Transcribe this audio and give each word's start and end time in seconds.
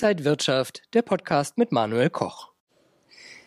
Inside 0.00 0.24
Wirtschaft, 0.24 0.82
der 0.94 1.02
Podcast 1.02 1.58
mit 1.58 1.72
Manuel 1.72 2.08
Koch. 2.08 2.50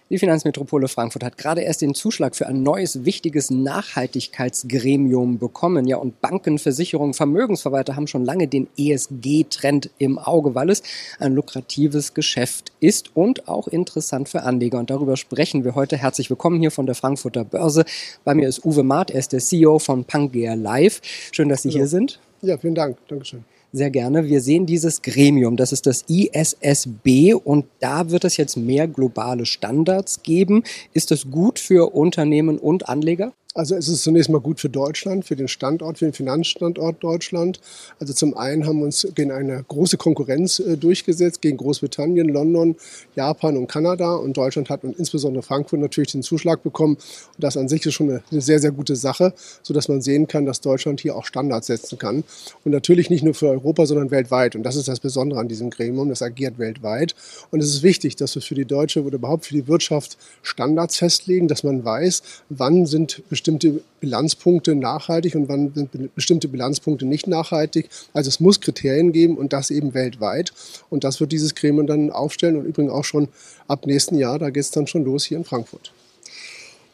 Die 0.10 0.18
Finanzmetropole 0.18 0.90
Frankfurt 0.90 1.24
hat 1.24 1.38
gerade 1.38 1.62
erst 1.62 1.82
den 1.82 1.94
Zuschlag 1.94 2.36
für 2.36 2.46
ein 2.46 2.62
neues 2.62 3.06
wichtiges 3.06 3.52
Nachhaltigkeitsgremium 3.52 5.40
bekommen. 5.40 5.88
Ja, 5.88 5.96
und 5.96 6.20
Banken, 6.20 6.60
Versicherungen, 6.60 7.14
Vermögensverwalter 7.14 7.96
haben 7.96 8.06
schon 8.06 8.26
lange 8.26 8.50
den 8.50 8.68
ESG-Trend 8.78 9.92
im 9.98 10.20
Auge, 10.20 10.54
weil 10.54 10.70
es 10.70 10.84
ein 11.20 11.36
lukratives 11.36 12.14
Geschäft 12.14 12.74
ist 12.82 13.16
und 13.16 13.48
auch 13.48 13.70
interessant 13.70 14.28
für 14.28 14.44
Anleger. 14.44 14.78
Und 14.78 14.90
darüber 14.90 15.16
sprechen 15.16 15.64
wir 15.64 15.76
heute. 15.76 15.96
Herzlich 15.96 16.30
willkommen 16.30 16.60
hier 16.60 16.72
von 16.72 16.86
der 16.86 16.96
Frankfurter 16.96 17.46
Börse. 17.46 17.86
Bei 18.26 18.36
mir 18.36 18.50
ist 18.50 18.66
Uwe 18.66 18.84
Maat, 18.84 19.10
er 19.10 19.20
ist 19.20 19.32
der 19.32 19.40
CEO 19.40 19.80
von 19.80 20.04
Pangea 20.04 20.56
Live. 20.56 21.00
Schön, 21.32 21.48
dass 21.48 21.62
Sie 21.62 21.70
Hallo. 21.70 21.78
hier 21.78 21.88
sind. 21.88 22.20
Ja, 22.42 22.58
vielen 22.58 22.76
Dank. 22.76 22.98
Dankeschön 23.08 23.46
sehr 23.72 23.90
gerne. 23.90 24.28
Wir 24.28 24.42
sehen 24.42 24.66
dieses 24.66 25.02
Gremium, 25.02 25.58
das 25.58 25.72
ist 25.72 25.86
das 25.88 26.04
ISSB 26.08 27.34
und 27.34 27.66
da 27.80 28.10
wird 28.10 28.26
es 28.26 28.38
jetzt 28.38 28.58
mehr 28.58 28.88
globale 28.88 29.46
Standards 29.46 30.24
geben. 30.24 30.64
Ist 30.94 31.12
das 31.12 31.30
gut 31.30 31.60
für 31.60 31.94
Unternehmen 31.94 32.58
und 32.58 32.90
Anleger? 32.90 33.34
Also 33.54 33.76
es 33.76 33.90
ist 33.90 34.04
zunächst 34.04 34.30
mal 34.30 34.40
gut 34.40 34.62
für 34.62 34.70
Deutschland, 34.70 35.26
für 35.26 35.36
den 35.36 35.50
Standort, 35.50 35.98
für 35.98 36.06
den 36.06 36.14
Finanzstandort 36.14 37.04
Deutschland. 37.04 37.60
Also 38.00 38.14
zum 38.14 38.38
einen 38.38 38.66
haben 38.66 38.80
wir 38.80 38.86
uns 38.86 39.06
gegen 39.14 39.30
eine 39.30 39.66
große 39.68 39.98
Konkurrenz 39.98 40.60
äh, 40.60 40.78
durchgesetzt, 40.78 41.42
gegen 41.42 41.58
Großbritannien, 41.58 42.30
London, 42.30 42.78
Japan 43.14 43.58
und 43.58 43.68
Kanada. 43.68 44.14
Und 44.16 44.38
Deutschland 44.38 44.70
hat 44.70 44.86
und 44.86 44.98
insbesondere 44.98 45.44
Frankfurt 45.44 45.82
natürlich 45.82 46.14
den 46.14 46.24
Zuschlag 46.24 46.64
bekommen. 46.64 46.96
Und 46.96 47.44
das 47.44 47.58
an 47.58 47.68
sich 47.68 47.86
ist 47.86 47.94
schon 47.94 48.22
eine, 48.32 48.42
sehr, 48.42 48.60
sehr 48.60 48.72
gute 48.72 48.96
Sache, 48.96 49.34
sodass 49.64 49.90
man 49.90 50.02
sehen 50.02 50.28
kann, 50.28 50.46
dass 50.46 50.62
Deutschland 50.62 51.02
hier 51.02 51.18
auch 51.18 51.26
Standards 51.26 51.68
setzen 51.68 51.98
kann. 51.98 52.24
Und 52.64 52.72
natürlich 52.72 53.10
nicht 53.10 53.24
nur 53.24 53.34
für 53.34 53.50
Europa, 53.50 53.86
sondern 53.86 54.12
weltweit. 54.12 54.56
Und 54.56 54.64
das 54.64 54.78
ist 54.78 54.88
das 54.88 55.02
Besondere 55.02 55.42
an 55.42 55.50
diesem 55.50 55.72
Gremium, 55.72 56.08
das 56.08 56.22
agiert 56.22 56.58
weltweit. 56.58 57.16
Und 57.52 57.60
es 57.60 57.68
ist 57.68 57.84
wichtig, 57.84 58.16
dass 58.16 58.34
wir 58.34 58.42
für 58.42 58.56
die 58.56 58.64
deutsche 58.64 59.04
oder 59.04 59.16
überhaupt 59.16 59.48
für 59.48 59.56
die 59.56 59.68
Wirtschaft 59.68 60.18
Standards 60.42 60.96
festlegen, 60.96 61.50
dass 61.50 61.66
man 61.66 61.84
weiß, 61.84 62.24
wann 62.48 62.86
sind 62.86 63.24
bestimmte 63.28 63.41
bestimmte 63.42 63.82
Bilanzpunkte 64.00 64.76
nachhaltig 64.76 65.34
und 65.34 65.50
wann 65.50 65.74
sind 65.74 66.14
bestimmte 66.14 66.48
Bilanzpunkte 66.48 67.08
nicht 67.08 67.26
nachhaltig. 67.26 67.90
Also 68.14 68.30
es 68.30 68.40
muss 68.40 68.62
Kriterien 68.62 69.12
geben 69.12 69.36
und 69.36 69.52
das 69.52 69.72
eben 69.72 69.96
weltweit. 69.96 70.54
Und 70.92 71.04
das 71.04 71.20
wird 71.20 71.32
dieses 71.32 71.56
Gremium 71.56 71.88
dann 71.88 72.12
aufstellen 72.12 72.56
und 72.56 72.66
übrigens 72.66 72.92
auch 72.92 73.04
schon 73.04 73.30
ab 73.68 73.88
nächsten 73.88 74.16
Jahr, 74.16 74.38
da 74.38 74.52
geht 74.52 74.64
es 74.64 74.70
dann 74.70 74.86
schon 74.86 75.04
los 75.04 75.26
hier 75.26 75.38
in 75.38 75.44
Frankfurt. 75.44 75.92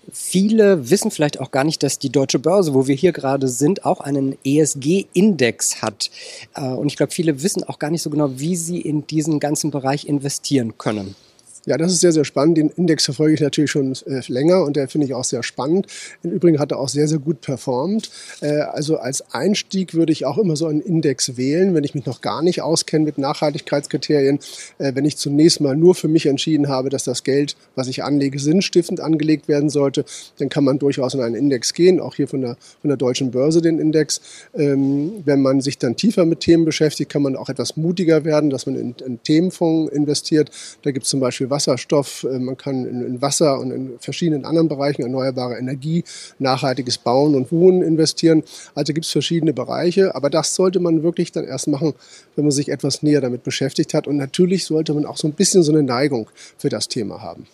Viele 0.09 0.89
wissen 0.89 1.11
vielleicht 1.11 1.41
auch 1.41 1.51
gar 1.51 1.65
nicht, 1.65 1.83
dass 1.83 1.99
die 1.99 2.09
deutsche 2.09 2.39
Börse, 2.39 2.73
wo 2.73 2.87
wir 2.87 2.95
hier 2.95 3.11
gerade 3.11 3.49
sind, 3.49 3.83
auch 3.83 3.99
einen 3.99 4.37
ESG-Index 4.45 5.81
hat. 5.81 6.09
Äh, 6.55 6.61
und 6.61 6.87
ich 6.87 6.95
glaube, 6.95 7.11
viele 7.11 7.43
wissen 7.43 7.65
auch 7.65 7.77
gar 7.77 7.91
nicht 7.91 8.03
so 8.03 8.09
genau, 8.09 8.39
wie 8.39 8.55
sie 8.55 8.79
in 8.79 9.05
diesen 9.05 9.41
ganzen 9.41 9.69
Bereich 9.69 10.07
investieren 10.07 10.77
können. 10.77 11.15
Ja, 11.67 11.75
das 11.77 11.91
ist 11.91 11.99
sehr, 11.99 12.13
sehr 12.13 12.23
spannend. 12.23 12.57
Den 12.57 12.69
Index 12.69 13.03
verfolge 13.03 13.33
ich 13.33 13.41
natürlich 13.41 13.71
schon 13.71 13.91
äh, 14.05 14.21
länger 14.29 14.63
und 14.63 14.77
der 14.77 14.87
finde 14.87 15.05
ich 15.05 15.13
auch 15.13 15.25
sehr 15.25 15.43
spannend. 15.43 15.87
Im 16.23 16.31
Übrigen 16.31 16.59
hat 16.59 16.71
er 16.71 16.79
auch 16.79 16.87
sehr, 16.87 17.09
sehr 17.09 17.19
gut 17.19 17.41
performt. 17.41 18.09
Äh, 18.39 18.59
also 18.59 18.95
als 18.95 19.33
Einstieg 19.33 19.93
würde 19.93 20.13
ich 20.13 20.25
auch 20.25 20.37
immer 20.37 20.55
so 20.55 20.67
einen 20.67 20.79
Index 20.79 21.35
wählen, 21.35 21.75
wenn 21.75 21.83
ich 21.83 21.93
mich 21.93 22.05
noch 22.05 22.21
gar 22.21 22.41
nicht 22.41 22.61
auskenne 22.61 23.03
mit 23.03 23.17
Nachhaltigkeitskriterien. 23.17 24.39
Äh, 24.77 24.95
wenn 24.95 25.03
ich 25.03 25.17
zunächst 25.17 25.59
mal 25.59 25.75
nur 25.75 25.93
für 25.93 26.07
mich 26.07 26.25
entschieden 26.27 26.69
habe, 26.69 26.87
dass 26.87 27.03
das 27.03 27.25
Geld, 27.25 27.57
was 27.75 27.89
ich 27.89 28.01
anlege, 28.01 28.39
sinnstiftend 28.39 29.01
angelegt 29.01 29.49
werden 29.49 29.69
sollte, 29.69 30.05
dann 30.37 30.47
kann 30.47 30.63
man 30.63 30.79
durchaus 30.79 31.15
in 31.15 31.19
einen 31.19 31.35
Index 31.35 31.73
gehen, 31.73 31.99
auch 31.99 32.15
hier 32.15 32.29
von 32.29 32.39
der, 32.39 32.55
von 32.79 32.87
der 32.87 32.95
deutschen 32.95 33.31
Börse 33.31 33.61
den 33.61 33.77
Index. 33.77 34.21
Ähm, 34.55 35.21
wenn 35.25 35.41
man 35.41 35.59
sich 35.59 35.77
dann 35.77 35.97
tiefer 35.97 36.23
mit 36.23 36.39
Themen 36.39 36.63
beschäftigt, 36.63 37.11
kann 37.11 37.23
man 37.23 37.35
auch 37.35 37.49
etwas 37.49 37.75
mutiger 37.75 38.23
werden, 38.23 38.49
dass 38.49 38.67
man 38.67 38.77
in 38.77 38.95
einen 39.05 39.21
Themenfonds 39.21 39.91
investiert. 39.91 40.49
Da 40.83 40.91
gibt 40.91 41.03
es 41.03 41.09
zum 41.09 41.19
Beispiel 41.19 41.49
Wasserstoff, 41.57 42.23
äh, 42.23 42.37
man 42.37 42.55
kann 42.55 42.85
in 42.85 43.21
Wasser 43.21 43.59
und 43.59 43.71
in 43.71 43.99
verschiedenen 43.99 44.45
anderen 44.45 44.67
Bereichen 44.67 45.01
erneuerbare 45.01 45.57
Energie, 45.57 46.03
nachhaltiges 46.37 46.99
Bauen 46.99 47.33
und 47.33 47.51
Wohnen 47.51 47.81
investieren. 47.81 48.43
Also 48.75 48.93
gibt 48.93 49.05
es 49.05 49.11
verschiedene 49.11 49.53
Bereiche, 49.53 50.13
aber 50.13 50.29
das 50.29 50.53
sollte 50.53 50.79
man 50.79 51.01
wirklich 51.01 51.31
dann 51.31 51.45
erst 51.45 51.67
machen, 51.67 51.93
wenn 52.35 52.45
man 52.45 52.51
sich 52.51 52.69
etwas 52.69 53.01
näher 53.01 53.21
damit 53.21 53.43
beschäftigt 53.43 53.95
hat. 53.95 54.07
Und 54.07 54.17
natürlich 54.17 54.65
sollte 54.65 54.93
man 54.93 55.05
auch 55.05 55.17
so 55.17 55.27
ein 55.27 55.33
bisschen 55.33 55.63
so 55.63 55.71
eine 55.71 55.81
Neigung 55.81 56.29
für 56.57 56.69
das 56.69 56.87
Thema 56.87 57.21
haben 57.21 57.47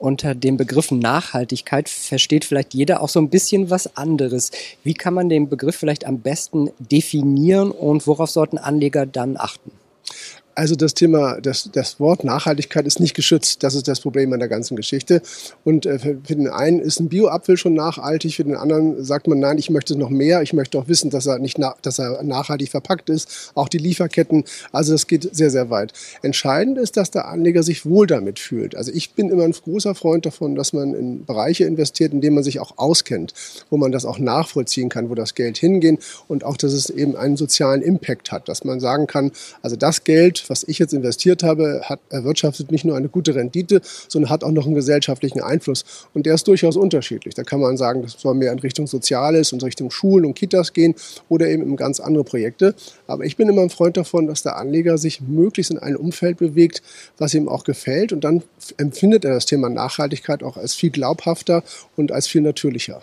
unter 0.00 0.36
dem 0.36 0.56
Begriff 0.56 0.92
Nachhaltigkeit 0.92 1.88
versteht 1.88 2.44
vielleicht 2.44 2.72
jeder 2.72 3.02
auch 3.02 3.08
so 3.08 3.18
ein 3.18 3.30
bisschen 3.30 3.68
was 3.68 3.96
anderes. 3.96 4.52
Wie 4.84 4.94
kann 4.94 5.12
man 5.12 5.28
den 5.28 5.48
Begriff 5.48 5.74
vielleicht 5.74 6.06
am 6.06 6.20
besten 6.20 6.70
definieren 6.78 7.72
und 7.72 8.06
worauf 8.06 8.30
sollten 8.30 8.58
Anleger 8.58 9.06
dann 9.06 9.36
achten? 9.36 9.72
Also 10.58 10.74
das 10.74 10.92
Thema, 10.92 11.40
das, 11.40 11.70
das 11.72 12.00
Wort 12.00 12.24
Nachhaltigkeit 12.24 12.84
ist 12.84 12.98
nicht 12.98 13.14
geschützt. 13.14 13.62
Das 13.62 13.76
ist 13.76 13.86
das 13.86 14.00
Problem 14.00 14.32
an 14.32 14.40
der 14.40 14.48
ganzen 14.48 14.74
Geschichte. 14.74 15.22
Und 15.62 15.86
äh, 15.86 16.00
für 16.00 16.34
den 16.34 16.48
einen 16.48 16.80
ist 16.80 16.98
ein 16.98 17.08
Bioapfel 17.08 17.56
schon 17.56 17.74
nachhaltig, 17.74 18.34
für 18.34 18.42
den 18.42 18.56
anderen 18.56 19.04
sagt 19.04 19.28
man, 19.28 19.38
nein, 19.38 19.58
ich 19.58 19.70
möchte 19.70 19.96
noch 19.96 20.10
mehr. 20.10 20.42
Ich 20.42 20.52
möchte 20.52 20.76
auch 20.76 20.88
wissen, 20.88 21.10
dass 21.10 21.26
er 21.26 21.38
nicht 21.38 21.60
na, 21.60 21.76
dass 21.82 22.00
er 22.00 22.24
nachhaltig 22.24 22.70
verpackt 22.70 23.08
ist. 23.08 23.52
Auch 23.54 23.68
die 23.68 23.78
Lieferketten. 23.78 24.42
Also 24.72 24.90
das 24.90 25.06
geht 25.06 25.32
sehr, 25.32 25.50
sehr 25.50 25.70
weit. 25.70 25.92
Entscheidend 26.22 26.76
ist, 26.76 26.96
dass 26.96 27.12
der 27.12 27.28
Anleger 27.28 27.62
sich 27.62 27.86
wohl 27.86 28.08
damit 28.08 28.40
fühlt. 28.40 28.74
Also 28.74 28.90
ich 28.92 29.14
bin 29.14 29.30
immer 29.30 29.44
ein 29.44 29.52
großer 29.52 29.94
Freund 29.94 30.26
davon, 30.26 30.56
dass 30.56 30.72
man 30.72 30.92
in 30.92 31.24
Bereiche 31.24 31.66
investiert, 31.66 32.12
in 32.12 32.20
denen 32.20 32.34
man 32.34 32.42
sich 32.42 32.58
auch 32.58 32.78
auskennt, 32.78 33.32
wo 33.70 33.76
man 33.76 33.92
das 33.92 34.04
auch 34.04 34.18
nachvollziehen 34.18 34.88
kann, 34.88 35.08
wo 35.08 35.14
das 35.14 35.36
Geld 35.36 35.56
hingeht 35.56 36.00
und 36.26 36.42
auch, 36.42 36.56
dass 36.56 36.72
es 36.72 36.90
eben 36.90 37.14
einen 37.14 37.36
sozialen 37.36 37.80
Impact 37.80 38.32
hat, 38.32 38.48
dass 38.48 38.64
man 38.64 38.80
sagen 38.80 39.06
kann, 39.06 39.30
also 39.62 39.76
das 39.76 40.02
Geld, 40.02 40.47
was 40.48 40.64
ich 40.64 40.78
jetzt 40.78 40.92
investiert 40.92 41.42
habe, 41.42 41.82
hat 41.84 42.00
erwirtschaftet 42.10 42.70
nicht 42.70 42.84
nur 42.84 42.96
eine 42.96 43.08
gute 43.08 43.34
Rendite, 43.34 43.80
sondern 44.08 44.30
hat 44.30 44.44
auch 44.44 44.50
noch 44.50 44.66
einen 44.66 44.74
gesellschaftlichen 44.74 45.40
Einfluss. 45.40 45.84
Und 46.14 46.26
der 46.26 46.34
ist 46.34 46.46
durchaus 46.48 46.76
unterschiedlich. 46.76 47.34
Da 47.34 47.44
kann 47.44 47.60
man 47.60 47.76
sagen, 47.76 48.02
das 48.02 48.12
soll 48.18 48.34
mehr 48.34 48.52
in 48.52 48.58
Richtung 48.58 48.86
Soziales 48.86 49.52
und 49.52 49.62
Richtung 49.62 49.90
Schulen 49.90 50.24
und 50.24 50.34
Kitas 50.34 50.72
gehen 50.72 50.94
oder 51.28 51.48
eben 51.48 51.62
in 51.62 51.76
ganz 51.76 52.00
andere 52.00 52.24
Projekte. 52.24 52.74
Aber 53.06 53.24
ich 53.24 53.36
bin 53.36 53.48
immer 53.48 53.62
ein 53.62 53.70
Freund 53.70 53.96
davon, 53.96 54.26
dass 54.26 54.42
der 54.42 54.56
Anleger 54.56 54.98
sich 54.98 55.20
möglichst 55.20 55.70
in 55.70 55.78
ein 55.78 55.96
Umfeld 55.96 56.38
bewegt, 56.38 56.82
was 57.18 57.34
ihm 57.34 57.48
auch 57.48 57.64
gefällt. 57.64 58.12
Und 58.12 58.24
dann 58.24 58.42
empfindet 58.76 59.24
er 59.24 59.34
das 59.34 59.46
Thema 59.46 59.68
Nachhaltigkeit 59.68 60.42
auch 60.42 60.56
als 60.56 60.74
viel 60.74 60.90
glaubhafter 60.90 61.62
und 61.96 62.12
als 62.12 62.26
viel 62.26 62.42
natürlicher. 62.42 63.02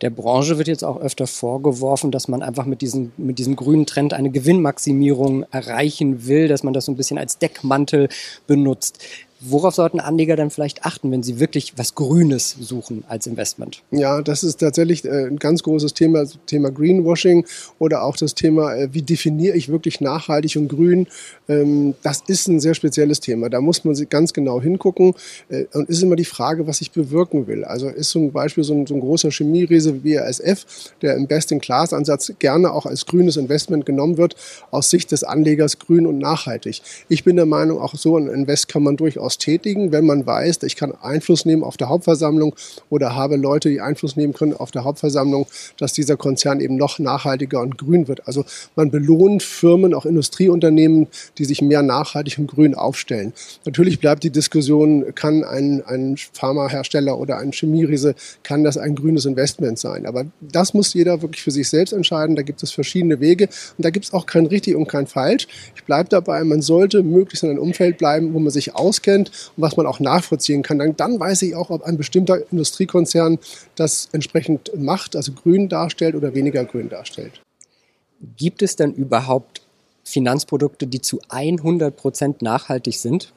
Der 0.00 0.10
Branche 0.10 0.58
wird 0.58 0.68
jetzt 0.68 0.84
auch 0.84 1.00
öfter 1.00 1.26
vorgeworfen, 1.26 2.10
dass 2.10 2.28
man 2.28 2.42
einfach 2.42 2.66
mit 2.66 2.80
diesem, 2.80 3.12
mit 3.16 3.38
diesem 3.38 3.56
grünen 3.56 3.86
Trend 3.86 4.14
eine 4.14 4.30
Gewinnmaximierung 4.30 5.44
erreichen 5.50 6.26
will, 6.26 6.48
dass 6.48 6.62
man 6.62 6.72
das 6.74 6.86
so 6.86 6.92
ein 6.92 6.96
bisschen 6.96 7.18
als 7.18 7.38
Deckmantel 7.38 8.08
benutzt. 8.46 9.04
Worauf 9.44 9.74
sollten 9.74 10.00
Anleger 10.00 10.36
dann 10.36 10.50
vielleicht 10.50 10.84
achten, 10.84 11.10
wenn 11.10 11.22
sie 11.22 11.40
wirklich 11.40 11.74
was 11.76 11.94
Grünes 11.94 12.56
suchen 12.60 13.04
als 13.08 13.26
Investment? 13.26 13.82
Ja, 13.90 14.22
das 14.22 14.44
ist 14.44 14.60
tatsächlich 14.60 15.04
äh, 15.04 15.26
ein 15.26 15.38
ganz 15.38 15.62
großes 15.62 15.94
Thema, 15.94 16.20
das 16.20 16.38
Thema 16.46 16.70
Greenwashing 16.70 17.44
oder 17.78 18.04
auch 18.04 18.16
das 18.16 18.34
Thema, 18.34 18.74
äh, 18.74 18.88
wie 18.92 19.02
definiere 19.02 19.56
ich 19.56 19.68
wirklich 19.68 20.00
nachhaltig 20.00 20.56
und 20.56 20.68
grün. 20.68 21.08
Ähm, 21.48 21.94
das 22.02 22.22
ist 22.26 22.46
ein 22.46 22.60
sehr 22.60 22.74
spezielles 22.74 23.20
Thema. 23.20 23.50
Da 23.50 23.60
muss 23.60 23.84
man 23.84 23.94
ganz 24.08 24.32
genau 24.32 24.60
hingucken 24.60 25.14
äh, 25.48 25.64
und 25.72 25.88
ist 25.88 26.02
immer 26.02 26.16
die 26.16 26.24
Frage, 26.24 26.66
was 26.66 26.80
ich 26.80 26.92
bewirken 26.92 27.46
will. 27.46 27.64
Also 27.64 27.88
ist 27.88 28.10
zum 28.10 28.30
Beispiel 28.32 28.64
so 28.64 28.74
ein, 28.74 28.86
so 28.86 28.94
ein 28.94 29.00
großer 29.00 29.30
Chemieriese 29.30 30.04
wie 30.04 30.12
BASF, 30.14 30.66
der 31.00 31.16
im 31.16 31.26
Best-in-Class-Ansatz 31.26 32.32
gerne 32.38 32.72
auch 32.72 32.86
als 32.86 33.06
grünes 33.06 33.36
Investment 33.36 33.86
genommen 33.86 34.16
wird, 34.16 34.36
aus 34.70 34.90
Sicht 34.90 35.12
des 35.12 35.24
Anlegers 35.24 35.78
grün 35.78 36.06
und 36.06 36.18
nachhaltig. 36.18 36.82
Ich 37.08 37.24
bin 37.24 37.36
der 37.36 37.46
Meinung, 37.46 37.78
auch 37.78 37.94
so 37.94 38.16
ein 38.16 38.28
Invest 38.28 38.68
kann 38.68 38.82
man 38.82 38.96
durchaus 38.96 39.31
durchaus 39.32 39.38
tätigen, 39.38 39.92
wenn 39.92 40.06
man 40.06 40.26
weiß, 40.26 40.62
ich 40.62 40.76
kann 40.76 40.92
Einfluss 40.92 41.44
nehmen 41.44 41.62
auf 41.62 41.76
der 41.76 41.88
Hauptversammlung 41.88 42.54
oder 42.90 43.14
habe 43.14 43.36
Leute, 43.36 43.70
die 43.70 43.80
Einfluss 43.80 44.16
nehmen 44.16 44.32
können 44.32 44.54
auf 44.54 44.70
der 44.70 44.84
Hauptversammlung, 44.84 45.46
dass 45.78 45.92
dieser 45.92 46.16
Konzern 46.16 46.60
eben 46.60 46.76
noch 46.76 46.98
nachhaltiger 46.98 47.60
und 47.60 47.78
grün 47.78 48.08
wird. 48.08 48.26
Also 48.26 48.44
man 48.76 48.90
belohnt 48.90 49.42
Firmen, 49.42 49.94
auch 49.94 50.06
Industrieunternehmen, 50.06 51.08
die 51.38 51.44
sich 51.44 51.62
mehr 51.62 51.82
nachhaltig 51.82 52.38
und 52.38 52.48
grün 52.48 52.74
aufstellen. 52.74 53.32
Natürlich 53.64 53.98
bleibt 53.98 54.22
die 54.24 54.30
Diskussion, 54.30 55.14
kann 55.14 55.44
ein, 55.44 55.82
ein 55.86 56.16
Pharmahersteller 56.32 57.18
oder 57.18 57.38
ein 57.38 57.52
Chemieriese, 57.52 58.14
kann 58.42 58.64
das 58.64 58.76
ein 58.76 58.94
grünes 58.94 59.26
Investment 59.26 59.78
sein? 59.78 60.06
Aber 60.06 60.24
das 60.40 60.74
muss 60.74 60.94
jeder 60.94 61.22
wirklich 61.22 61.42
für 61.42 61.50
sich 61.50 61.68
selbst 61.68 61.92
entscheiden. 61.92 62.36
Da 62.36 62.42
gibt 62.42 62.62
es 62.62 62.72
verschiedene 62.72 63.20
Wege 63.20 63.48
und 63.76 63.84
da 63.84 63.90
gibt 63.90 64.06
es 64.06 64.12
auch 64.12 64.26
kein 64.26 64.46
richtig 64.46 64.76
und 64.76 64.88
kein 64.88 65.06
falsch. 65.06 65.46
Ich 65.74 65.84
bleibe 65.84 66.08
dabei, 66.08 66.44
man 66.44 66.62
sollte 66.62 67.02
möglichst 67.02 67.44
in 67.44 67.50
einem 67.50 67.58
Umfeld 67.58 67.98
bleiben, 67.98 68.34
wo 68.34 68.38
man 68.38 68.50
sich 68.50 68.74
auskennt, 68.74 69.21
kennt 69.22 69.50
und 69.56 69.62
was 69.62 69.76
man 69.76 69.86
auch 69.86 70.00
nachvollziehen 70.00 70.62
kann, 70.62 70.78
dann, 70.78 70.96
dann 70.96 71.18
weiß 71.18 71.42
ich 71.42 71.54
auch, 71.54 71.70
ob 71.70 71.82
ein 71.82 71.96
bestimmter 71.96 72.50
Industriekonzern 72.50 73.38
das 73.76 74.08
entsprechend 74.12 74.72
macht, 74.76 75.16
also 75.16 75.32
grün 75.32 75.68
darstellt 75.68 76.14
oder 76.14 76.34
weniger 76.34 76.64
grün 76.64 76.88
darstellt. 76.88 77.40
Gibt 78.36 78.62
es 78.62 78.76
denn 78.76 78.92
überhaupt 78.92 79.62
Finanzprodukte, 80.04 80.86
die 80.86 81.00
zu 81.00 81.20
100 81.28 81.96
Prozent 81.96 82.42
nachhaltig 82.42 82.98
sind? 82.98 83.32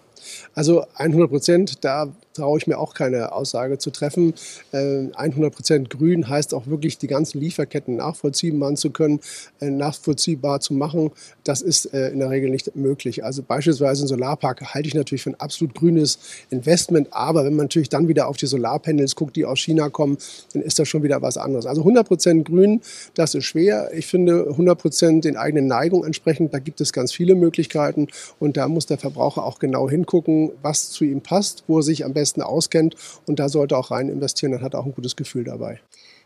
Also 0.54 0.86
100 0.96 1.30
Prozent, 1.30 1.84
da 1.84 2.12
traue 2.36 2.58
ich 2.58 2.68
mir 2.68 2.78
auch 2.78 2.94
keine 2.94 3.32
Aussage 3.32 3.78
zu 3.78 3.90
treffen. 3.90 4.34
100 4.72 5.38
äh, 5.38 5.50
Prozent 5.50 5.90
grün 5.90 6.28
heißt 6.28 6.54
auch 6.54 6.68
wirklich, 6.68 6.98
die 6.98 7.08
ganzen 7.08 7.40
Lieferketten 7.40 7.96
nachvollziehbar 7.96 8.76
zu 8.76 8.92
können, 8.92 9.20
äh, 9.62 9.70
nachvollziehbar 9.70 10.60
zu 10.60 10.74
machen. 10.74 11.12
Das 11.44 11.62
ist 11.62 11.94
äh, 11.94 12.10
in 12.10 12.20
der 12.20 12.30
Regel 12.30 12.50
nicht 12.50 12.76
möglich. 12.76 13.24
Also 13.24 13.42
beispielsweise 13.42 14.04
ein 14.04 14.08
Solarpark 14.08 14.74
halte 14.74 14.88
ich 14.88 14.96
natürlich 14.96 15.24
für 15.24 15.32
ein 15.32 15.40
absolut 15.40 15.74
grünes 15.76 16.20
Investment. 16.50 17.08
Aber 17.12 17.46
wenn 17.46 17.56
man 17.56 17.66
natürlich 17.66 17.90
dann 17.90 18.08
wieder 18.08 18.28
auf 18.28 18.38
die 18.38 18.48
Solarpanels 18.48 19.16
guckt, 19.16 19.36
die 19.36 19.46
aus 19.46 19.60
China 19.60 19.90
kommen, 19.90 20.18
dann 20.54 20.62
ist 20.62 20.78
das 20.78 20.88
schon 20.88 21.04
wieder 21.04 21.22
was 21.22 21.38
anderes. 21.38 21.66
Also 21.66 21.82
100 21.82 22.08
Prozent 22.08 22.48
grün, 22.48 22.82
das 23.14 23.36
ist 23.36 23.46
schwer. 23.46 23.92
Ich 23.94 24.08
finde 24.08 24.48
100 24.50 24.78
Prozent 24.78 25.26
den 25.26 25.38
eigenen 25.38 25.68
Neigungen 25.68 26.06
entsprechend, 26.06 26.54
da 26.54 26.60
gibt 26.60 26.82
es 26.82 26.92
ganz 26.92 27.14
viele 27.14 27.36
Möglichkeiten. 27.36 28.08
Und 28.40 28.58
da 28.58 28.68
muss 28.68 28.86
der 28.86 28.98
Verbraucher 28.98 29.44
auch 29.44 29.60
genau 29.60 29.90
hingucken, 29.90 30.15
was 30.62 30.90
zu 30.90 31.04
ihm 31.04 31.22
passt, 31.22 31.64
wo 31.68 31.80
er 31.80 31.84
sich 31.84 32.06
am 32.06 32.14
besten 32.14 32.42
auskennt 32.42 32.96
und 33.26 33.40
da 33.40 33.50
sollte 33.50 33.78
auch 33.78 33.92
rein 33.92 34.10
investieren, 34.10 34.52
dann 34.52 34.62
hat 34.62 34.74
er 34.74 34.80
auch 34.80 34.86
ein 34.86 34.96
gutes 34.96 35.16
Gefühl 35.16 35.44
dabei. 35.44 35.80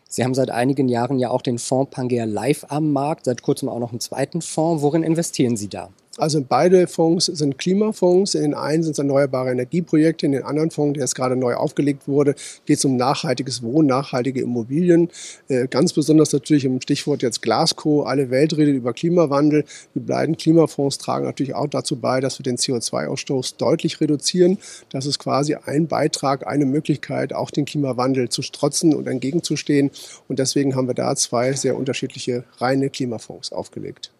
Sie 0.08 0.24
haben 0.24 0.34
seit 0.34 0.50
einigen 0.50 0.88
Jahren 0.88 1.20
ja 1.20 1.30
auch 1.30 1.42
den 1.42 1.58
Fonds 1.58 1.92
Pangea 1.92 2.24
Live 2.24 2.66
am 2.68 2.92
Markt, 2.92 3.26
seit 3.26 3.42
kurzem 3.42 3.68
auch 3.68 3.78
noch 3.78 3.90
einen 3.90 4.00
zweiten 4.00 4.42
Fonds. 4.42 4.82
Worin 4.82 5.04
investieren 5.04 5.56
Sie 5.56 5.68
da? 5.68 5.90
Also 6.16 6.44
beide 6.46 6.88
Fonds 6.88 7.26
sind 7.26 7.56
Klimafonds. 7.56 8.34
In 8.34 8.42
den 8.42 8.54
einen 8.54 8.82
sind 8.82 8.92
es 8.92 8.98
erneuerbare 8.98 9.52
Energieprojekte, 9.52 10.26
in 10.26 10.32
den 10.32 10.42
anderen 10.42 10.72
Fonds, 10.72 10.94
der 10.94 11.04
jetzt 11.04 11.14
gerade 11.14 11.36
neu 11.36 11.54
aufgelegt 11.54 12.08
wurde, 12.08 12.34
geht 12.66 12.78
es 12.78 12.84
um 12.84 12.96
nachhaltiges 12.96 13.62
Wohnen, 13.62 13.86
nachhaltige 13.86 14.40
Immobilien. 14.40 15.08
Äh, 15.48 15.68
ganz 15.68 15.92
besonders 15.92 16.32
natürlich 16.32 16.64
im 16.64 16.80
Stichwort 16.80 17.22
jetzt 17.22 17.42
Glasgow. 17.42 18.06
Alle 18.06 18.30
Welt 18.30 18.56
redet 18.56 18.74
über 18.74 18.92
Klimawandel. 18.92 19.64
Die 19.94 20.00
beiden 20.00 20.36
Klimafonds 20.36 20.98
tragen 20.98 21.26
natürlich 21.26 21.54
auch 21.54 21.68
dazu 21.68 21.96
bei, 21.96 22.20
dass 22.20 22.40
wir 22.40 22.44
den 22.44 22.56
CO2-Ausstoß 22.56 23.56
deutlich 23.58 24.00
reduzieren. 24.00 24.58
Das 24.90 25.06
ist 25.06 25.20
quasi 25.20 25.54
ein 25.54 25.86
Beitrag, 25.86 26.44
eine 26.46 26.66
Möglichkeit, 26.66 27.32
auch 27.32 27.52
den 27.52 27.66
Klimawandel 27.66 28.28
zu 28.28 28.42
strotzen 28.42 28.94
und 28.94 29.06
entgegenzustehen. 29.06 29.90
Und 30.26 30.40
deswegen 30.40 30.74
haben 30.74 30.88
wir 30.88 30.94
da 30.94 31.14
zwei 31.14 31.52
sehr 31.52 31.76
unterschiedliche 31.76 32.44
reine 32.58 32.90
Klimafonds 32.90 33.52
aufgelegt. 33.52 34.10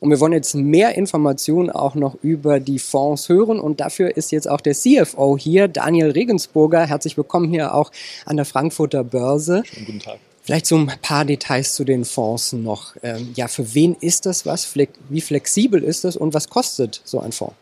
Und 0.00 0.10
wir 0.10 0.20
wollen 0.20 0.32
jetzt 0.32 0.54
mehr 0.54 0.94
Informationen 0.96 1.70
auch 1.70 1.94
noch 1.94 2.16
über 2.22 2.60
die 2.60 2.78
Fonds 2.78 3.28
hören. 3.28 3.58
Und 3.58 3.80
dafür 3.80 4.16
ist 4.16 4.30
jetzt 4.30 4.48
auch 4.48 4.60
der 4.60 4.74
CFO 4.74 5.38
hier, 5.38 5.68
Daniel 5.68 6.10
Regensburger. 6.10 6.86
Herzlich 6.86 7.16
willkommen 7.16 7.48
hier 7.48 7.74
auch 7.74 7.90
an 8.26 8.36
der 8.36 8.44
Frankfurter 8.44 9.04
Börse. 9.04 9.62
Schönen 9.64 9.86
guten 9.86 10.00
Tag. 10.00 10.18
Vielleicht 10.42 10.66
so 10.66 10.76
ein 10.76 10.92
paar 11.02 11.24
Details 11.24 11.74
zu 11.74 11.82
den 11.82 12.04
Fonds 12.04 12.52
noch. 12.52 12.94
Ähm, 13.02 13.32
ja, 13.34 13.48
für 13.48 13.74
wen 13.74 13.96
ist 13.98 14.26
das 14.26 14.46
was? 14.46 14.76
Wie 15.08 15.20
flexibel 15.20 15.82
ist 15.82 16.04
das 16.04 16.16
und 16.16 16.34
was 16.34 16.48
kostet 16.48 17.00
so 17.04 17.18
ein 17.18 17.32
Fonds? 17.32 17.54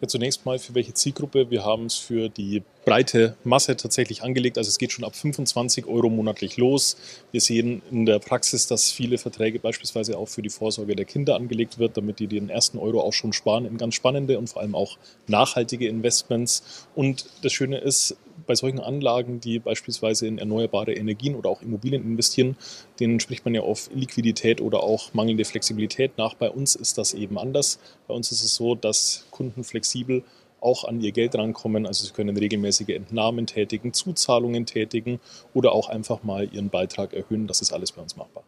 Ja, 0.00 0.08
zunächst 0.08 0.44
mal 0.44 0.58
für 0.58 0.74
welche 0.74 0.92
Zielgruppe. 0.92 1.50
Wir 1.50 1.64
haben 1.64 1.86
es 1.86 1.94
für 1.94 2.28
die 2.28 2.64
breite 2.84 3.36
Masse 3.44 3.76
tatsächlich 3.76 4.22
angelegt. 4.22 4.58
Also 4.58 4.68
es 4.68 4.78
geht 4.78 4.92
schon 4.92 5.04
ab 5.04 5.14
25 5.14 5.86
Euro 5.86 6.08
monatlich 6.08 6.56
los. 6.56 6.96
Wir 7.30 7.40
sehen 7.40 7.82
in 7.90 8.06
der 8.06 8.18
Praxis, 8.18 8.66
dass 8.66 8.90
viele 8.90 9.18
Verträge 9.18 9.58
beispielsweise 9.58 10.18
auch 10.18 10.28
für 10.28 10.42
die 10.42 10.50
Vorsorge 10.50 10.96
der 10.96 11.04
Kinder 11.04 11.36
angelegt 11.36 11.78
wird, 11.78 11.96
damit 11.96 12.18
die 12.18 12.26
den 12.26 12.48
ersten 12.48 12.78
Euro 12.78 13.00
auch 13.00 13.12
schon 13.12 13.32
sparen 13.32 13.66
in 13.66 13.78
ganz 13.78 13.94
spannende 13.94 14.38
und 14.38 14.48
vor 14.48 14.62
allem 14.62 14.74
auch 14.74 14.98
nachhaltige 15.26 15.86
Investments. 15.88 16.86
Und 16.94 17.26
das 17.42 17.52
Schöne 17.52 17.78
ist, 17.78 18.16
bei 18.46 18.54
solchen 18.54 18.80
Anlagen, 18.80 19.40
die 19.40 19.58
beispielsweise 19.58 20.26
in 20.26 20.38
erneuerbare 20.38 20.92
Energien 20.92 21.34
oder 21.34 21.50
auch 21.50 21.62
Immobilien 21.62 22.02
investieren, 22.02 22.56
denen 22.98 23.20
spricht 23.20 23.44
man 23.44 23.54
ja 23.54 23.60
auf 23.62 23.88
Liquidität 23.94 24.60
oder 24.60 24.82
auch 24.82 25.14
mangelnde 25.14 25.44
Flexibilität 25.44 26.18
nach. 26.18 26.34
Bei 26.34 26.50
uns 26.50 26.74
ist 26.74 26.98
das 26.98 27.14
eben 27.14 27.38
anders. 27.38 27.78
Bei 28.08 28.14
uns 28.14 28.32
ist 28.32 28.42
es 28.42 28.54
so, 28.54 28.74
dass 28.74 29.26
Kunden 29.30 29.64
flexibel 29.64 30.24
auch 30.62 30.84
an 30.84 31.00
ihr 31.00 31.12
Geld 31.12 31.34
rankommen. 31.34 31.86
Also 31.86 32.04
sie 32.04 32.12
können 32.12 32.36
regelmäßige 32.36 32.90
Entnahmen 32.90 33.46
tätigen, 33.46 33.92
Zuzahlungen 33.92 34.66
tätigen 34.66 35.20
oder 35.54 35.72
auch 35.72 35.88
einfach 35.88 36.22
mal 36.22 36.48
ihren 36.52 36.70
Beitrag 36.70 37.12
erhöhen. 37.12 37.46
Das 37.46 37.60
ist 37.60 37.72
alles 37.72 37.92
bei 37.92 38.02
uns 38.02 38.16
machbar. 38.16 38.44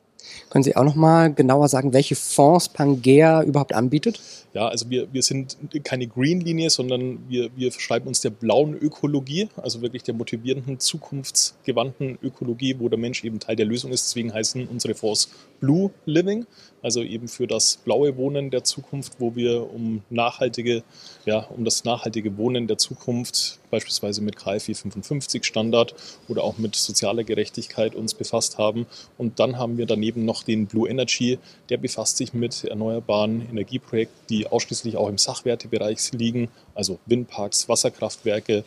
Können 0.50 0.64
Sie 0.64 0.76
auch 0.76 0.84
noch 0.84 0.94
mal 0.94 1.32
genauer 1.32 1.68
sagen, 1.68 1.92
welche 1.92 2.14
Fonds 2.14 2.68
Pangea 2.68 3.42
überhaupt 3.42 3.74
anbietet? 3.74 4.20
Ja, 4.52 4.68
also 4.68 4.88
wir, 4.88 5.12
wir 5.12 5.22
sind 5.22 5.56
keine 5.82 6.06
Green-Linie, 6.06 6.70
sondern 6.70 7.18
wir, 7.28 7.50
wir 7.56 7.72
verschreiben 7.72 8.06
uns 8.06 8.20
der 8.20 8.30
blauen 8.30 8.74
Ökologie, 8.74 9.48
also 9.56 9.82
wirklich 9.82 10.04
der 10.04 10.14
motivierenden, 10.14 10.78
zukunftsgewandten 10.78 12.18
Ökologie, 12.22 12.76
wo 12.78 12.88
der 12.88 12.98
Mensch 12.98 13.24
eben 13.24 13.40
Teil 13.40 13.56
der 13.56 13.66
Lösung 13.66 13.92
ist. 13.92 14.06
Deswegen 14.06 14.32
heißen 14.32 14.68
unsere 14.68 14.94
Fonds 14.94 15.30
Blue 15.64 15.90
Living, 16.04 16.46
also 16.82 17.02
eben 17.02 17.26
für 17.26 17.46
das 17.46 17.78
blaue 17.78 18.18
Wohnen 18.18 18.50
der 18.50 18.64
Zukunft, 18.64 19.14
wo 19.18 19.34
wir 19.34 19.72
um 19.72 20.02
nachhaltige, 20.10 20.82
ja, 21.24 21.38
um 21.38 21.64
das 21.64 21.84
nachhaltige 21.84 22.36
Wohnen 22.36 22.66
der 22.66 22.76
Zukunft 22.76 23.60
beispielsweise 23.70 24.20
mit 24.20 24.36
KfW 24.36 24.74
55 24.74 25.42
Standard 25.42 25.94
oder 26.28 26.44
auch 26.44 26.58
mit 26.58 26.76
sozialer 26.76 27.24
Gerechtigkeit 27.24 27.94
uns 27.94 28.12
befasst 28.12 28.58
haben. 28.58 28.84
Und 29.16 29.40
dann 29.40 29.56
haben 29.56 29.78
wir 29.78 29.86
daneben 29.86 30.26
noch 30.26 30.42
den 30.42 30.66
Blue 30.66 30.86
Energy, 30.86 31.38
der 31.70 31.78
befasst 31.78 32.18
sich 32.18 32.34
mit 32.34 32.64
erneuerbaren 32.64 33.48
Energieprojekten, 33.48 34.26
die 34.28 34.46
ausschließlich 34.46 34.98
auch 34.98 35.08
im 35.08 35.16
Sachwertebereich 35.16 36.12
liegen, 36.12 36.48
also 36.74 36.98
Windparks, 37.06 37.70
Wasserkraftwerke, 37.70 38.64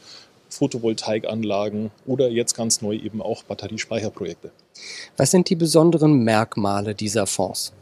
Photovoltaikanlagen 0.49 1.91
oder 2.05 2.29
jetzt 2.29 2.55
ganz 2.55 2.81
neu 2.81 2.95
eben 2.95 3.21
auch 3.21 3.43
Batteriespeicherprojekte. 3.43 4.51
Was 5.17 5.31
sind 5.31 5.49
die 5.49 5.55
besonderen 5.55 6.23
Merkmale 6.23 6.95
dieser 6.95 7.27
Fonds? 7.27 7.73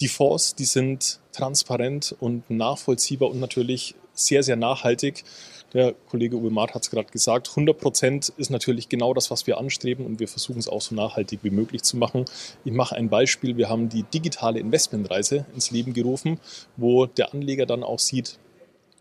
Die 0.00 0.08
Fonds, 0.08 0.54
die 0.54 0.64
sind 0.64 1.20
transparent 1.32 2.14
und 2.18 2.50
nachvollziehbar 2.50 3.30
und 3.30 3.40
natürlich 3.40 3.94
sehr, 4.12 4.42
sehr 4.42 4.56
nachhaltig. 4.56 5.24
Der 5.72 5.92
Kollege 6.08 6.36
Uwe 6.36 6.50
Maat 6.50 6.74
hat 6.74 6.82
es 6.84 6.90
gerade 6.90 7.10
gesagt, 7.10 7.48
100 7.50 7.76
Prozent 7.76 8.32
ist 8.36 8.50
natürlich 8.50 8.88
genau 8.88 9.12
das, 9.12 9.32
was 9.32 9.48
wir 9.48 9.58
anstreben 9.58 10.06
und 10.06 10.20
wir 10.20 10.28
versuchen 10.28 10.60
es 10.60 10.68
auch 10.68 10.80
so 10.80 10.94
nachhaltig 10.94 11.40
wie 11.42 11.50
möglich 11.50 11.82
zu 11.82 11.96
machen. 11.96 12.26
Ich 12.64 12.72
mache 12.72 12.94
ein 12.94 13.08
Beispiel. 13.08 13.56
Wir 13.56 13.68
haben 13.68 13.88
die 13.88 14.04
digitale 14.04 14.60
Investmentreise 14.60 15.46
ins 15.52 15.72
Leben 15.72 15.92
gerufen, 15.92 16.38
wo 16.76 17.06
der 17.06 17.34
Anleger 17.34 17.66
dann 17.66 17.82
auch 17.82 17.98
sieht, 17.98 18.38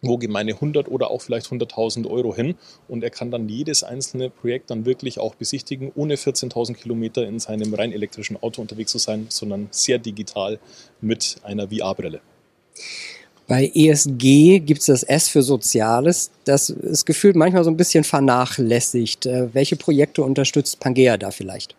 wo 0.04 0.18
gehen 0.18 0.32
meine 0.32 0.52
100 0.52 0.88
oder 0.88 1.10
auch 1.10 1.22
vielleicht 1.22 1.48
100.000 1.48 2.08
Euro 2.08 2.36
hin 2.36 2.56
und 2.88 3.04
er 3.04 3.10
kann 3.10 3.32
dann 3.32 3.50
jedes 3.50 3.84
einzelne 3.84 4.30
Projekt 4.30 4.70
dann 4.70 4.86
wirklich 4.86 5.20
auch 5.20 5.34
besichtigen, 5.34 5.92
ohne 5.96 6.16
14.000 6.16 6.76
Kilometer 6.76 7.26
in 7.26 7.40
seinem 7.40 7.74
rein 7.74 7.92
elektrischen 7.92 8.38
Auto 8.42 8.62
unterwegs 8.62 8.92
zu 8.92 9.00
sein, 9.00 9.26
sondern 9.30 9.70
sehr 9.72 9.98
digital 9.98 10.60
mit 11.02 11.38
einer 11.44 11.70
VR-Brille. 11.70 12.22
Bei 13.48 13.70
ESG 13.74 14.60
gibt 14.60 14.82
es 14.82 14.86
das 14.86 15.04
S 15.04 15.28
für 15.28 15.42
Soziales. 15.42 16.32
Das 16.46 16.70
ist 16.70 17.06
gefühlt 17.06 17.36
manchmal 17.36 17.64
so 17.64 17.70
ein 17.70 17.78
bisschen 17.78 18.04
vernachlässigt. 18.04 19.26
Äh, 19.26 19.54
welche 19.54 19.76
Projekte 19.76 20.24
unterstützt 20.24 20.80
Pangea 20.80 21.18
da 21.18 21.32
vielleicht? 21.32 21.76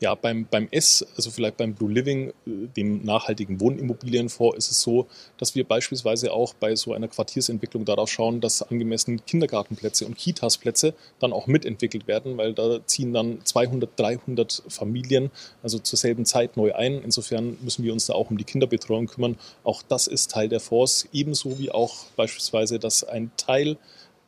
Ja, 0.00 0.14
beim, 0.14 0.46
beim 0.50 0.68
S, 0.70 1.04
also 1.16 1.30
vielleicht 1.30 1.56
beim 1.56 1.74
Blue 1.74 1.92
Living, 1.92 2.28
äh, 2.28 2.32
dem 2.76 3.04
nachhaltigen 3.04 3.60
Wohnimmobilienfonds, 3.60 4.56
ist 4.56 4.70
es 4.70 4.80
so, 4.82 5.06
dass 5.38 5.54
wir 5.54 5.64
beispielsweise 5.64 6.32
auch 6.32 6.54
bei 6.54 6.76
so 6.76 6.92
einer 6.92 7.08
Quartiersentwicklung 7.08 7.84
darauf 7.84 8.10
schauen, 8.10 8.40
dass 8.40 8.62
angemessen 8.62 9.24
Kindergartenplätze 9.24 10.06
und 10.06 10.16
Kitasplätze 10.16 10.94
dann 11.18 11.32
auch 11.32 11.46
mitentwickelt 11.46 12.06
werden, 12.06 12.36
weil 12.36 12.54
da 12.54 12.84
ziehen 12.86 13.12
dann 13.12 13.44
200, 13.44 13.90
300 13.98 14.62
Familien 14.68 15.30
also 15.62 15.78
zur 15.78 15.98
selben 15.98 16.24
Zeit 16.24 16.56
neu 16.56 16.74
ein. 16.74 17.02
Insofern 17.02 17.56
müssen 17.62 17.84
wir 17.84 17.92
uns 17.92 18.06
da 18.06 18.14
auch 18.14 18.30
um 18.30 18.38
die 18.38 18.44
Kinderbetreuung 18.44 19.06
kümmern. 19.06 19.36
Auch 19.62 19.82
das 19.82 20.06
ist 20.06 20.30
Teil 20.30 20.48
der 20.48 20.60
Fonds, 20.60 21.08
ebenso 21.12 21.58
wie 21.58 21.70
auch 21.70 22.04
beispielsweise, 22.16 22.78
dass 22.78 23.04
ein 23.04 23.30
Teil 23.36 23.76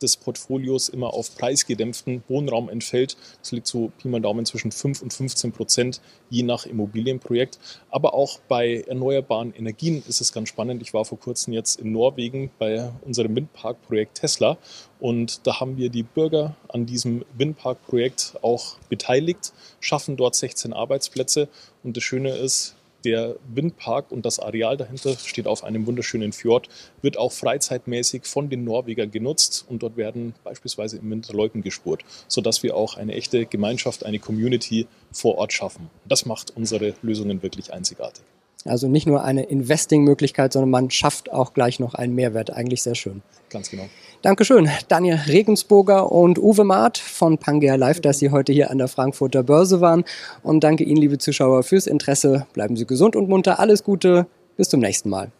des 0.01 0.17
Portfolios 0.17 0.89
immer 0.89 1.13
auf 1.13 1.35
preisgedämpften 1.35 2.23
Wohnraum 2.27 2.69
entfällt. 2.69 3.17
Das 3.41 3.51
liegt 3.51 3.67
so 3.67 3.91
Pi 3.97 4.07
mal 4.07 4.21
Daumen 4.21 4.45
zwischen 4.45 4.71
5 4.71 5.01
und 5.01 5.13
15 5.13 5.51
Prozent, 5.51 6.01
je 6.29 6.43
nach 6.43 6.65
Immobilienprojekt. 6.65 7.59
Aber 7.89 8.13
auch 8.13 8.39
bei 8.47 8.81
erneuerbaren 8.87 9.53
Energien 9.53 10.03
ist 10.07 10.21
es 10.21 10.31
ganz 10.31 10.49
spannend. 10.49 10.81
Ich 10.81 10.93
war 10.93 11.05
vor 11.05 11.19
kurzem 11.19 11.53
jetzt 11.53 11.79
in 11.79 11.91
Norwegen 11.91 12.51
bei 12.59 12.91
unserem 13.05 13.35
Windparkprojekt 13.35 14.19
Tesla 14.19 14.57
und 14.99 15.45
da 15.45 15.59
haben 15.59 15.77
wir 15.77 15.89
die 15.89 16.03
Bürger 16.03 16.55
an 16.69 16.85
diesem 16.85 17.23
Windparkprojekt 17.37 18.33
auch 18.41 18.77
beteiligt, 18.89 19.53
schaffen 19.79 20.17
dort 20.17 20.35
16 20.35 20.73
Arbeitsplätze. 20.73 21.49
Und 21.83 21.97
das 21.97 22.03
Schöne 22.03 22.35
ist, 22.35 22.75
der 23.07 23.37
Windpark 23.53 24.11
und 24.11 24.25
das 24.25 24.39
Areal 24.39 24.75
dahinter 24.75 25.15
steht 25.15 25.47
auf 25.47 25.63
einem 25.63 25.87
wunderschönen 25.87 26.33
Fjord, 26.33 26.67
wird 27.01 27.17
auch 27.17 27.31
freizeitmäßig 27.31 28.25
von 28.25 28.49
den 28.49 28.65
Norwegern 28.65 29.11
genutzt 29.11 29.65
und 29.69 29.81
dort 29.81 29.95
werden 29.95 30.33
beispielsweise 30.43 30.97
im 30.97 31.09
Winter 31.09 31.33
Loipen 31.33 31.61
gespurt, 31.61 32.03
sodass 32.27 32.63
wir 32.63 32.75
auch 32.75 32.97
eine 32.97 33.13
echte 33.13 33.45
Gemeinschaft, 33.45 34.05
eine 34.05 34.19
Community 34.19 34.87
vor 35.13 35.37
Ort 35.37 35.53
schaffen. 35.53 35.89
Das 36.05 36.25
macht 36.25 36.51
unsere 36.57 36.95
Lösungen 37.01 37.41
wirklich 37.43 37.71
einzigartig. 37.71 38.23
Also 38.65 38.89
nicht 38.89 39.07
nur 39.07 39.23
eine 39.23 39.43
Investing-Möglichkeit, 39.43 40.51
sondern 40.51 40.69
man 40.69 40.91
schafft 40.91 41.31
auch 41.31 41.53
gleich 41.53 41.79
noch 41.79 41.93
einen 41.93 42.13
Mehrwert. 42.13 42.51
Eigentlich 42.51 42.81
sehr 42.81 42.95
schön. 42.95 43.21
Ganz 43.49 43.69
genau. 43.69 43.87
Dankeschön, 44.23 44.67
Daniel 44.87 45.19
Regensburger 45.27 46.11
und 46.11 46.39
Uwe 46.39 46.63
Maat 46.63 46.97
von 46.97 47.37
Pangea 47.37 47.75
Live, 47.75 48.01
dass 48.01 48.17
Sie 48.17 48.31
heute 48.31 48.51
hier 48.51 48.71
an 48.71 48.79
der 48.79 48.87
Frankfurter 48.87 49.43
Börse 49.43 49.79
waren. 49.79 50.05
Und 50.41 50.63
danke 50.63 50.83
Ihnen, 50.83 50.97
liebe 50.97 51.19
Zuschauer, 51.19 51.61
fürs 51.61 51.85
Interesse. 51.85 52.47
Bleiben 52.53 52.75
Sie 52.75 52.87
gesund 52.87 53.15
und 53.15 53.29
munter. 53.29 53.59
Alles 53.59 53.83
Gute. 53.83 54.25
Bis 54.57 54.69
zum 54.69 54.79
nächsten 54.79 55.09
Mal. 55.09 55.31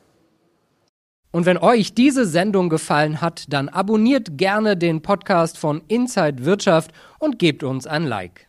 Und 1.32 1.48
wenn 1.48 1.58
euch 1.58 1.96
diese 1.96 2.28
Sendung 2.28 2.70
gefallen 2.70 3.20
hat, 3.20 3.46
dann 3.50 3.68
abonniert 3.68 4.38
gerne 4.38 4.78
den 4.78 5.02
Podcast 5.02 5.58
von 5.58 5.82
Inside 5.88 6.46
Wirtschaft 6.46 6.92
und 7.18 7.40
gebt 7.40 7.64
uns 7.64 7.88
ein 7.88 8.06
Like. 8.06 8.48